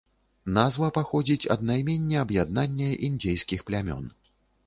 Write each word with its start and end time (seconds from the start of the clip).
Назва 0.53 0.87
паходзіць 0.95 1.49
ад 1.57 1.65
наймення 1.69 2.23
аб'яднання 2.25 2.89
індзейскіх 3.09 3.59
плямён. 3.71 4.03